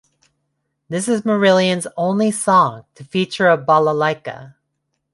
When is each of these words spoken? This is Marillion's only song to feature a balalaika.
This 0.89 1.07
is 1.07 1.21
Marillion's 1.21 1.85
only 1.95 2.31
song 2.31 2.85
to 2.95 3.03
feature 3.03 3.49
a 3.49 3.55
balalaika. 3.55 4.55